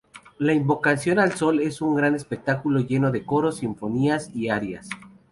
[0.39, 4.89] La invocación al sol es un gran espectáculo lleno de coros, sinfonías y arias.